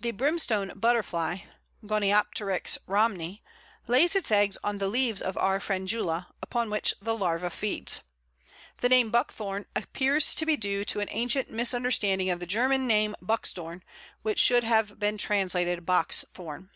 The 0.00 0.12
Brimstone 0.12 0.78
butterfly 0.78 1.38
(Gonepteryx 1.84 2.78
rhamni) 2.86 3.40
lays 3.88 4.14
its 4.14 4.30
eggs 4.30 4.56
on 4.62 4.78
the 4.78 4.86
leaves 4.86 5.20
of 5.20 5.36
R. 5.36 5.58
frangula, 5.58 6.28
upon 6.40 6.70
which 6.70 6.94
the 7.02 7.16
larva 7.16 7.50
feeds. 7.50 8.02
The 8.76 8.88
name 8.88 9.10
Buckthorn 9.10 9.66
appears 9.74 10.36
to 10.36 10.46
be 10.46 10.56
due 10.56 10.84
to 10.84 11.00
an 11.00 11.08
ancient 11.10 11.50
misunderstanding 11.50 12.30
of 12.30 12.38
the 12.38 12.46
German 12.46 12.86
name 12.86 13.16
Buxdorn, 13.20 13.82
which 14.22 14.38
should 14.38 14.62
have 14.62 15.00
been 15.00 15.18
translated 15.18 15.84
Box 15.84 16.24
thorn. 16.32 16.70